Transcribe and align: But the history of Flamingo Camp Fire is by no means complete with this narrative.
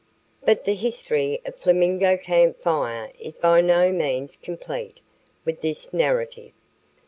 But 0.43 0.65
the 0.65 0.73
history 0.73 1.39
of 1.45 1.57
Flamingo 1.57 2.17
Camp 2.17 2.59
Fire 2.59 3.11
is 3.19 3.37
by 3.37 3.61
no 3.61 3.91
means 3.91 4.35
complete 4.35 4.99
with 5.45 5.61
this 5.61 5.93
narrative. 5.93 6.53